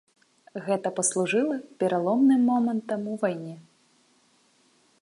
Гэта 0.69 0.87
паслужыла 0.99 1.57
пераломным 1.83 2.41
момантам 2.53 3.01
у 3.13 3.21
вайне. 3.27 3.55